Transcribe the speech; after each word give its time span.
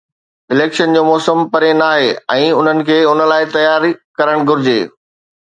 Election 0.53 0.93
جو 0.97 1.03
موسم 1.07 1.41
پري 1.57 1.69
ناهي 1.81 2.07
۽ 2.37 2.49
انهن 2.61 2.81
کي 2.89 2.97
ان 3.11 3.21
لاءِ 3.33 3.47
تياري 3.57 3.93
ڪرڻ 4.23 4.49
گهرجي. 4.51 4.79